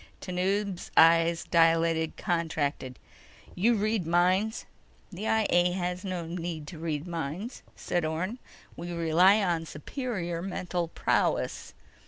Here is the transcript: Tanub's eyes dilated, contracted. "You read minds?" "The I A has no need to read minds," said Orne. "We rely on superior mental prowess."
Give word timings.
Tanub's 0.19 0.89
eyes 0.97 1.43
dilated, 1.43 2.17
contracted. 2.17 2.97
"You 3.53 3.75
read 3.75 4.07
minds?" 4.07 4.65
"The 5.11 5.27
I 5.27 5.45
A 5.51 5.73
has 5.73 6.03
no 6.03 6.25
need 6.25 6.65
to 6.69 6.79
read 6.79 7.05
minds," 7.05 7.61
said 7.75 8.03
Orne. 8.03 8.39
"We 8.75 8.91
rely 8.93 9.43
on 9.43 9.67
superior 9.67 10.41
mental 10.41 10.87
prowess." 10.87 11.75